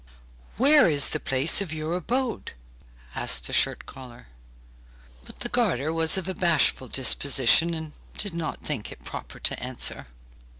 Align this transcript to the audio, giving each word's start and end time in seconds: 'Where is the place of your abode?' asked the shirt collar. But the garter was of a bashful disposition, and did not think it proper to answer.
'Where 0.57 0.89
is 0.89 1.11
the 1.11 1.19
place 1.19 1.61
of 1.61 1.71
your 1.71 1.93
abode?' 1.95 2.53
asked 3.13 3.45
the 3.45 3.53
shirt 3.53 3.85
collar. 3.85 4.29
But 5.27 5.41
the 5.41 5.49
garter 5.49 5.93
was 5.93 6.17
of 6.17 6.27
a 6.27 6.33
bashful 6.33 6.87
disposition, 6.87 7.75
and 7.75 7.91
did 8.17 8.33
not 8.33 8.63
think 8.63 8.91
it 8.91 9.05
proper 9.05 9.37
to 9.41 9.59
answer. 9.63 10.07